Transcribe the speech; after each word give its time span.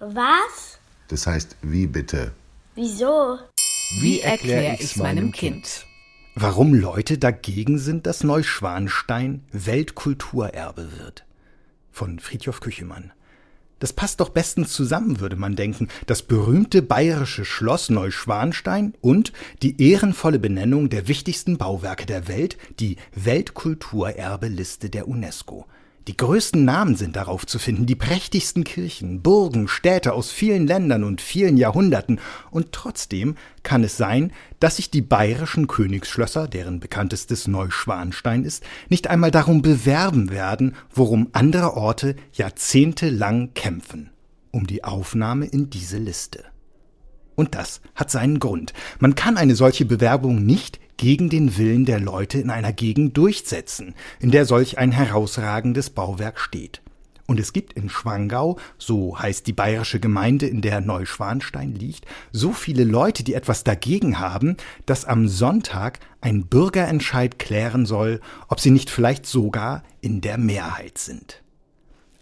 Was? 0.00 0.78
Das 1.08 1.26
heißt, 1.26 1.56
wie 1.62 1.86
bitte? 1.86 2.32
Wieso? 2.74 3.38
Wie 4.00 4.20
erkläre 4.20 4.76
ich's 4.80 4.96
meinem 4.96 5.32
Kind? 5.32 5.86
Warum 6.34 6.74
Leute 6.74 7.18
dagegen 7.18 7.78
sind, 7.78 8.06
dass 8.06 8.22
Neuschwanstein 8.22 9.44
Weltkulturerbe 9.50 10.98
wird. 10.98 11.24
Von 11.90 12.20
Friedhof 12.20 12.60
Küchemann. 12.60 13.12
Das 13.80 13.92
passt 13.92 14.20
doch 14.20 14.30
bestens 14.30 14.72
zusammen, 14.72 15.20
würde 15.20 15.36
man 15.36 15.56
denken. 15.56 15.88
Das 16.06 16.22
berühmte 16.22 16.82
bayerische 16.82 17.44
Schloss 17.44 17.90
Neuschwanstein 17.90 18.94
und 19.00 19.32
die 19.62 19.80
ehrenvolle 19.82 20.38
Benennung 20.38 20.90
der 20.90 21.06
wichtigsten 21.06 21.58
Bauwerke 21.58 22.06
der 22.06 22.28
Welt, 22.28 22.56
die 22.80 22.96
Weltkulturerbeliste 23.14 24.90
der 24.90 25.06
UNESCO. 25.08 25.66
Die 26.08 26.16
größten 26.16 26.64
Namen 26.64 26.96
sind 26.96 27.16
darauf 27.16 27.46
zu 27.46 27.58
finden, 27.58 27.84
die 27.84 27.94
prächtigsten 27.94 28.64
Kirchen, 28.64 29.20
Burgen, 29.20 29.68
Städte 29.68 30.14
aus 30.14 30.30
vielen 30.30 30.66
Ländern 30.66 31.04
und 31.04 31.20
vielen 31.20 31.58
Jahrhunderten, 31.58 32.18
und 32.50 32.72
trotzdem 32.72 33.34
kann 33.62 33.84
es 33.84 33.98
sein, 33.98 34.32
dass 34.58 34.76
sich 34.76 34.90
die 34.90 35.02
bayerischen 35.02 35.66
Königsschlösser, 35.66 36.48
deren 36.48 36.80
bekanntestes 36.80 37.46
Neuschwanstein 37.46 38.44
ist, 38.44 38.64
nicht 38.88 39.08
einmal 39.08 39.30
darum 39.30 39.60
bewerben 39.60 40.30
werden, 40.30 40.76
worum 40.94 41.28
andere 41.32 41.76
Orte 41.76 42.16
jahrzehntelang 42.32 43.52
kämpfen, 43.52 44.08
um 44.50 44.66
die 44.66 44.84
Aufnahme 44.84 45.44
in 45.44 45.68
diese 45.68 45.98
Liste. 45.98 46.42
Und 47.34 47.54
das 47.54 47.82
hat 47.94 48.10
seinen 48.10 48.38
Grund. 48.40 48.72
Man 48.98 49.14
kann 49.14 49.36
eine 49.36 49.54
solche 49.54 49.84
Bewerbung 49.84 50.42
nicht 50.42 50.80
gegen 50.98 51.30
den 51.30 51.56
Willen 51.56 51.86
der 51.86 52.00
Leute 52.00 52.38
in 52.38 52.50
einer 52.50 52.74
Gegend 52.74 53.16
durchsetzen, 53.16 53.94
in 54.20 54.30
der 54.30 54.44
solch 54.44 54.76
ein 54.76 54.92
herausragendes 54.92 55.88
Bauwerk 55.90 56.38
steht. 56.38 56.82
Und 57.26 57.38
es 57.38 57.52
gibt 57.52 57.74
in 57.74 57.90
Schwangau, 57.90 58.58
so 58.78 59.18
heißt 59.18 59.46
die 59.46 59.52
bayerische 59.52 60.00
Gemeinde, 60.00 60.46
in 60.46 60.62
der 60.62 60.80
Neuschwanstein 60.80 61.74
liegt, 61.74 62.06
so 62.32 62.52
viele 62.52 62.84
Leute, 62.84 63.22
die 63.22 63.34
etwas 63.34 63.64
dagegen 63.64 64.18
haben, 64.18 64.56
dass 64.86 65.04
am 65.04 65.28
Sonntag 65.28 66.00
ein 66.22 66.46
Bürgerentscheid 66.46 67.38
klären 67.38 67.84
soll, 67.84 68.20
ob 68.48 68.60
sie 68.60 68.70
nicht 68.70 68.88
vielleicht 68.88 69.26
sogar 69.26 69.82
in 70.00 70.22
der 70.22 70.38
Mehrheit 70.38 70.96
sind. 70.96 71.42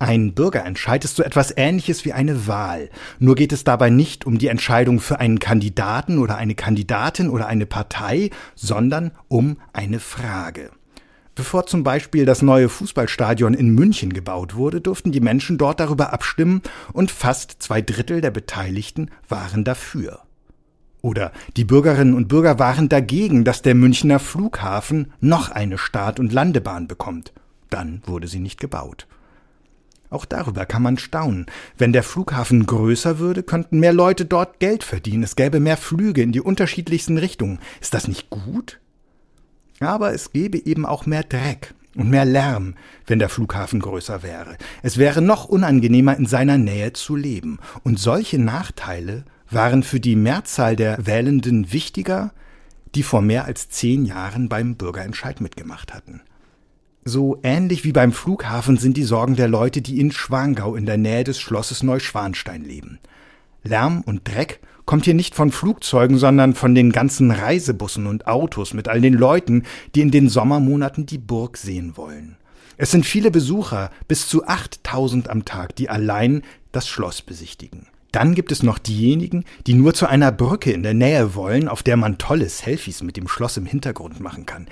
Ein 0.00 0.34
Bürgerentscheid 0.34 1.04
ist 1.04 1.16
so 1.16 1.22
etwas 1.22 1.56
Ähnliches 1.56 2.04
wie 2.04 2.12
eine 2.12 2.48
Wahl. 2.48 2.90
Nur 3.20 3.36
geht 3.36 3.52
es 3.52 3.62
dabei 3.62 3.90
nicht 3.90 4.26
um 4.26 4.38
die 4.38 4.48
Entscheidung 4.48 4.98
für 4.98 5.20
einen 5.20 5.38
Kandidaten 5.38 6.18
oder 6.18 6.36
eine 6.36 6.56
Kandidatin 6.56 7.30
oder 7.30 7.46
eine 7.46 7.64
Partei, 7.64 8.30
sondern 8.56 9.12
um 9.28 9.56
eine 9.72 10.00
Frage. 10.00 10.70
Bevor 11.36 11.66
zum 11.66 11.84
Beispiel 11.84 12.26
das 12.26 12.42
neue 12.42 12.68
Fußballstadion 12.68 13.54
in 13.54 13.70
München 13.70 14.12
gebaut 14.12 14.56
wurde, 14.56 14.80
durften 14.80 15.12
die 15.12 15.20
Menschen 15.20 15.58
dort 15.58 15.80
darüber 15.80 16.12
abstimmen 16.12 16.62
und 16.92 17.10
fast 17.10 17.56
zwei 17.60 17.80
Drittel 17.80 18.20
der 18.20 18.30
Beteiligten 18.30 19.10
waren 19.28 19.64
dafür. 19.64 20.20
Oder 21.02 21.32
die 21.56 21.64
Bürgerinnen 21.64 22.14
und 22.14 22.28
Bürger 22.28 22.58
waren 22.58 22.88
dagegen, 22.88 23.44
dass 23.44 23.62
der 23.62 23.74
Münchner 23.74 24.18
Flughafen 24.18 25.12
noch 25.20 25.50
eine 25.50 25.76
Start- 25.76 26.18
und 26.18 26.32
Landebahn 26.32 26.88
bekommt. 26.88 27.32
Dann 27.68 28.02
wurde 28.06 28.28
sie 28.28 28.40
nicht 28.40 28.60
gebaut. 28.60 29.06
Auch 30.10 30.24
darüber 30.24 30.66
kann 30.66 30.82
man 30.82 30.98
staunen. 30.98 31.46
Wenn 31.76 31.92
der 31.92 32.02
Flughafen 32.02 32.66
größer 32.66 33.18
würde, 33.18 33.42
könnten 33.42 33.80
mehr 33.80 33.92
Leute 33.92 34.24
dort 34.24 34.60
Geld 34.60 34.84
verdienen. 34.84 35.24
Es 35.24 35.36
gäbe 35.36 35.60
mehr 35.60 35.76
Flüge 35.76 36.22
in 36.22 36.32
die 36.32 36.40
unterschiedlichsten 36.40 37.18
Richtungen. 37.18 37.58
Ist 37.80 37.94
das 37.94 38.06
nicht 38.06 38.30
gut? 38.30 38.80
Aber 39.80 40.14
es 40.14 40.32
gäbe 40.32 40.64
eben 40.64 40.86
auch 40.86 41.06
mehr 41.06 41.24
Dreck 41.24 41.74
und 41.96 42.10
mehr 42.10 42.24
Lärm, 42.24 42.74
wenn 43.06 43.18
der 43.18 43.28
Flughafen 43.28 43.80
größer 43.80 44.22
wäre. 44.22 44.56
Es 44.82 44.98
wäre 44.98 45.22
noch 45.22 45.46
unangenehmer, 45.46 46.16
in 46.16 46.26
seiner 46.26 46.58
Nähe 46.58 46.92
zu 46.92 47.16
leben. 47.16 47.58
Und 47.82 47.98
solche 47.98 48.38
Nachteile 48.38 49.24
waren 49.50 49.82
für 49.82 50.00
die 50.00 50.16
Mehrzahl 50.16 50.76
der 50.76 51.06
Wählenden 51.06 51.72
wichtiger, 51.72 52.32
die 52.94 53.02
vor 53.02 53.22
mehr 53.22 53.44
als 53.44 53.68
zehn 53.68 54.04
Jahren 54.04 54.48
beim 54.48 54.76
Bürgerentscheid 54.76 55.40
mitgemacht 55.40 55.92
hatten. 55.92 56.20
So 57.06 57.38
ähnlich 57.42 57.84
wie 57.84 57.92
beim 57.92 58.12
Flughafen 58.12 58.78
sind 58.78 58.96
die 58.96 59.04
Sorgen 59.04 59.36
der 59.36 59.46
Leute, 59.46 59.82
die 59.82 60.00
in 60.00 60.10
Schwangau 60.10 60.74
in 60.74 60.86
der 60.86 60.96
Nähe 60.96 61.22
des 61.22 61.38
Schlosses 61.38 61.82
Neuschwanstein 61.82 62.64
leben. 62.64 62.98
Lärm 63.62 64.00
und 64.06 64.26
Dreck 64.26 64.60
kommt 64.86 65.04
hier 65.04 65.12
nicht 65.12 65.34
von 65.34 65.52
Flugzeugen, 65.52 66.16
sondern 66.16 66.54
von 66.54 66.74
den 66.74 66.92
ganzen 66.92 67.30
Reisebussen 67.30 68.06
und 68.06 68.26
Autos 68.26 68.72
mit 68.72 68.88
all 68.88 69.02
den 69.02 69.12
Leuten, 69.12 69.64
die 69.94 70.00
in 70.00 70.10
den 70.10 70.30
Sommermonaten 70.30 71.04
die 71.04 71.18
Burg 71.18 71.58
sehen 71.58 71.98
wollen. 71.98 72.36
Es 72.78 72.90
sind 72.90 73.04
viele 73.04 73.30
Besucher, 73.30 73.90
bis 74.08 74.26
zu 74.26 74.46
8000 74.46 75.28
am 75.28 75.44
Tag, 75.44 75.76
die 75.76 75.90
allein 75.90 76.42
das 76.72 76.88
Schloss 76.88 77.20
besichtigen. 77.20 77.86
Dann 78.12 78.34
gibt 78.34 78.52
es 78.52 78.62
noch 78.62 78.78
diejenigen, 78.78 79.44
die 79.66 79.74
nur 79.74 79.92
zu 79.92 80.06
einer 80.06 80.32
Brücke 80.32 80.72
in 80.72 80.82
der 80.82 80.94
Nähe 80.94 81.34
wollen, 81.34 81.68
auf 81.68 81.82
der 81.82 81.96
man 81.96 82.16
tolle 82.16 82.48
Selfies 82.48 83.02
mit 83.02 83.16
dem 83.16 83.28
Schloss 83.28 83.56
im 83.56 83.66
Hintergrund 83.66 84.20
machen 84.20 84.46
kann. 84.46 84.68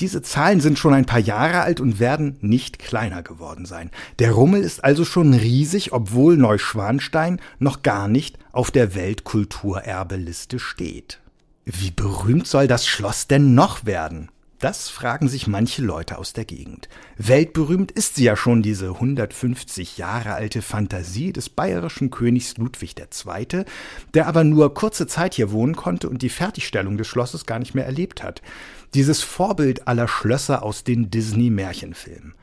Diese 0.00 0.22
Zahlen 0.22 0.60
sind 0.60 0.78
schon 0.78 0.94
ein 0.94 1.06
paar 1.06 1.20
Jahre 1.20 1.60
alt 1.60 1.80
und 1.80 2.00
werden 2.00 2.36
nicht 2.40 2.78
kleiner 2.78 3.22
geworden 3.22 3.66
sein. 3.66 3.90
Der 4.18 4.32
Rummel 4.32 4.62
ist 4.62 4.82
also 4.82 5.04
schon 5.04 5.34
riesig, 5.34 5.92
obwohl 5.92 6.36
Neuschwanstein 6.36 7.40
noch 7.58 7.82
gar 7.82 8.08
nicht 8.08 8.38
auf 8.52 8.70
der 8.70 8.94
Weltkulturerbeliste 8.94 10.58
steht. 10.58 11.20
Wie 11.64 11.92
berühmt 11.92 12.48
soll 12.48 12.66
das 12.66 12.86
Schloss 12.86 13.28
denn 13.28 13.54
noch 13.54 13.84
werden? 13.84 14.31
Das 14.62 14.88
fragen 14.88 15.26
sich 15.26 15.48
manche 15.48 15.82
Leute 15.82 16.18
aus 16.18 16.34
der 16.34 16.44
Gegend. 16.44 16.88
Weltberühmt 17.16 17.90
ist 17.90 18.14
sie 18.14 18.22
ja 18.22 18.36
schon, 18.36 18.62
diese 18.62 18.90
150 18.90 19.98
Jahre 19.98 20.34
alte 20.34 20.62
Fantasie 20.62 21.32
des 21.32 21.48
bayerischen 21.48 22.10
Königs 22.12 22.56
Ludwig 22.58 22.94
II., 22.96 23.64
der 24.14 24.28
aber 24.28 24.44
nur 24.44 24.72
kurze 24.72 25.08
Zeit 25.08 25.34
hier 25.34 25.50
wohnen 25.50 25.74
konnte 25.74 26.08
und 26.08 26.22
die 26.22 26.28
Fertigstellung 26.28 26.96
des 26.96 27.08
Schlosses 27.08 27.44
gar 27.44 27.58
nicht 27.58 27.74
mehr 27.74 27.86
erlebt 27.86 28.22
hat. 28.22 28.40
Dieses 28.94 29.20
Vorbild 29.20 29.88
aller 29.88 30.06
Schlösser 30.06 30.62
aus 30.62 30.84
den 30.84 31.10
Disney-Märchenfilmen. 31.10 32.34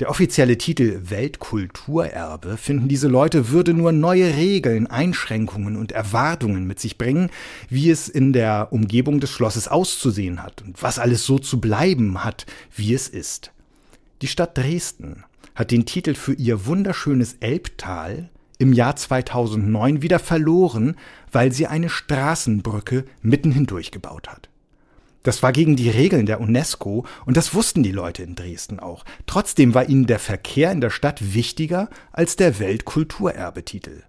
Der 0.00 0.10
offizielle 0.10 0.58
Titel 0.58 1.02
Weltkulturerbe 1.04 2.56
finden 2.56 2.88
diese 2.88 3.06
Leute 3.06 3.50
würde 3.50 3.72
nur 3.72 3.92
neue 3.92 4.34
Regeln, 4.34 4.88
Einschränkungen 4.88 5.76
und 5.76 5.92
Erwartungen 5.92 6.66
mit 6.66 6.80
sich 6.80 6.98
bringen, 6.98 7.30
wie 7.68 7.90
es 7.90 8.08
in 8.08 8.32
der 8.32 8.72
Umgebung 8.72 9.20
des 9.20 9.30
Schlosses 9.30 9.68
auszusehen 9.68 10.42
hat 10.42 10.62
und 10.62 10.82
was 10.82 10.98
alles 10.98 11.24
so 11.24 11.38
zu 11.38 11.60
bleiben 11.60 12.24
hat, 12.24 12.44
wie 12.74 12.92
es 12.92 13.06
ist. 13.06 13.52
Die 14.20 14.26
Stadt 14.26 14.58
Dresden 14.58 15.22
hat 15.54 15.70
den 15.70 15.86
Titel 15.86 16.14
für 16.14 16.32
ihr 16.32 16.66
wunderschönes 16.66 17.36
Elbtal 17.38 18.30
im 18.58 18.72
Jahr 18.72 18.96
2009 18.96 20.02
wieder 20.02 20.18
verloren, 20.18 20.96
weil 21.30 21.52
sie 21.52 21.68
eine 21.68 21.88
Straßenbrücke 21.88 23.04
mitten 23.22 23.52
hindurch 23.52 23.92
gebaut 23.92 24.28
hat. 24.28 24.48
Das 25.24 25.42
war 25.42 25.52
gegen 25.52 25.74
die 25.74 25.90
Regeln 25.90 26.26
der 26.26 26.40
UNESCO 26.40 27.04
und 27.26 27.36
das 27.36 27.54
wussten 27.54 27.82
die 27.82 27.90
Leute 27.90 28.22
in 28.22 28.36
Dresden 28.36 28.78
auch. 28.78 29.04
Trotzdem 29.26 29.74
war 29.74 29.88
ihnen 29.88 30.06
der 30.06 30.20
Verkehr 30.20 30.70
in 30.70 30.80
der 30.80 30.90
Stadt 30.90 31.34
wichtiger 31.34 31.88
als 32.12 32.36
der 32.36 32.60
Weltkulturerbetitel. 32.60 34.04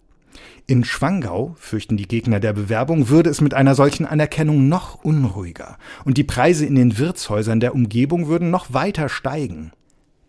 In 0.67 0.83
Schwangau, 0.83 1.55
fürchten 1.57 1.95
die 1.95 2.07
Gegner 2.07 2.39
der 2.39 2.51
Bewerbung, 2.51 3.07
würde 3.07 3.29
es 3.29 3.39
mit 3.39 3.53
einer 3.53 3.75
solchen 3.75 4.05
Anerkennung 4.05 4.67
noch 4.67 5.03
unruhiger 5.03 5.77
und 6.03 6.17
die 6.17 6.23
Preise 6.23 6.65
in 6.65 6.75
den 6.75 6.97
Wirtshäusern 6.97 7.59
der 7.59 7.73
Umgebung 7.73 8.27
würden 8.27 8.51
noch 8.51 8.73
weiter 8.73 9.07
steigen. 9.07 9.71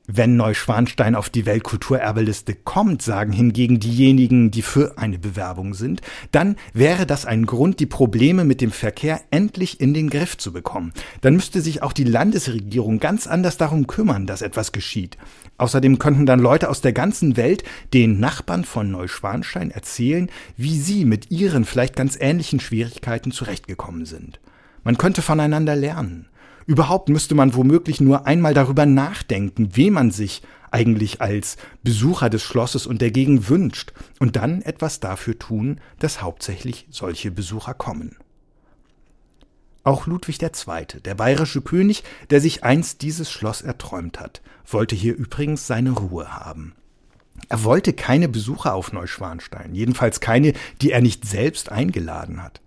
Wenn 0.09 0.37
Neuschwanstein 0.37 1.17
auf 1.17 1.31
die 1.31 1.47
Weltkulturerbeliste 1.47 2.55
kommt, 2.55 3.03
sagen 3.03 3.33
hingegen 3.33 3.81
diejenigen, 3.81 4.53
die 4.53 4.63
für 4.63 4.99
eine 4.99 5.19
Bewerbung 5.19 5.75
sind, 5.75 6.01
dann 6.31 6.55
wäre 6.73 7.07
das 7.07 7.27
ein 7.27 7.45
Grund, 7.45 7.81
die 7.81 7.87
Probleme 7.87 8.45
mit 8.45 8.61
dem 8.61 8.71
Verkehr 8.71 9.21
endlich 9.33 9.81
in 9.81 9.95
den 9.95 10.09
Griff 10.09 10.39
zu 10.39 10.53
bekommen. 10.53 10.93
Dann 11.23 11.35
müsste 11.35 11.61
sich 11.61 11.83
auch 11.83 11.93
die 11.93 12.05
Landesregierung 12.05 13.01
ganz 13.01 13.27
anders 13.27 13.57
darum 13.57 13.89
kümmern, 13.89 14.29
dass 14.29 14.43
etwas 14.43 14.71
geschieht. 14.71 15.19
Außerdem 15.59 15.99
könnten 15.99 16.25
dann 16.25 16.39
Leute 16.39 16.71
aus 16.71 16.81
der 16.81 16.93
ganzen 16.93 17.37
Welt 17.37 17.65
den 17.93 18.21
Nachbarn 18.21 18.65
von 18.65 18.89
Neuschwanstein 18.91 19.73
erzählen, 19.73 20.31
wie 20.57 20.79
sie 20.79 21.05
mit 21.05 21.33
ihren 21.33 21.65
vielleicht 21.65 21.97
ganz 21.97 22.17
ähnlichen 22.21 22.61
Schwierigkeiten 22.61 23.33
zurechtgekommen 23.33 24.07
sind. 24.07 24.39
Man 24.85 24.99
könnte 24.99 25.21
voneinander 25.21 25.75
lernen. 25.75 26.29
Überhaupt 26.67 27.09
müsste 27.09 27.35
man 27.35 27.55
womöglich 27.55 28.01
nur 28.01 28.27
einmal 28.27 28.53
darüber 28.53 28.87
nachdenken, 28.87 29.77
wem 29.77 29.95
man 29.95 30.11
sich 30.11 30.43
eigentlich 30.73 31.21
als 31.21 31.57
Besucher 31.83 32.29
des 32.29 32.43
Schlosses 32.43 32.87
und 32.87 33.01
der 33.01 33.13
Gegend 33.13 33.49
wünscht, 33.49 33.93
und 34.19 34.37
dann 34.37 34.63
etwas 34.63 35.01
dafür 35.01 35.39
tun, 35.39 35.81
dass 36.01 36.23
hauptsächlich 36.23 36.87
solche 36.91 37.31
Besucher 37.31 37.73
kommen. 37.73 38.17
Auch 39.85 40.09
Ludwig 40.09 40.43
II., 40.43 41.01
der 41.05 41.15
bayerische 41.15 41.63
König, 41.63 42.03
der 42.31 42.41
sich 42.41 42.65
einst 42.65 43.03
dieses 43.03 43.31
Schloss 43.31 43.63
erträumt 43.63 44.19
hat, 44.19 44.43
wollte 44.67 44.97
hier 44.97 45.15
übrigens 45.15 45.69
seine 45.69 45.93
Ruhe 45.93 46.35
haben. 46.35 46.75
Er 47.49 47.63
wollte 47.63 47.93
keine 47.93 48.29
Besucher 48.29 48.75
auf 48.75 48.93
Neuschwanstein, 48.93 49.77
jedenfalls 49.77 50.19
keine, 50.19 50.55
die 50.83 50.91
er 50.91 51.01
nicht 51.01 51.25
selbst 51.25 51.71
eingeladen 51.71 52.43
hat. 52.43 52.61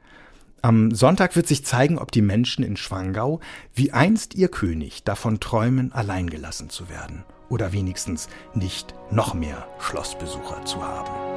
Am 0.62 0.92
Sonntag 0.92 1.36
wird 1.36 1.48
sich 1.48 1.64
zeigen, 1.64 1.98
ob 1.98 2.12
die 2.12 2.22
Menschen 2.22 2.64
in 2.64 2.76
Schwangau, 2.76 3.40
wie 3.74 3.92
einst 3.94 4.36
ihr 4.36 4.50
König, 4.50 5.04
davon 5.04 5.40
träumen, 5.40 5.94
allein 5.94 6.30
gelassen 6.30 6.70
zu 6.70 6.90
werden 6.90 7.24
oder 7.50 7.72
wenigstens 7.72 8.28
nicht 8.54 8.94
noch 9.12 9.34
mehr 9.34 9.68
Schlossbesucher 9.80 10.66
zu 10.66 10.84
haben. 10.84 11.29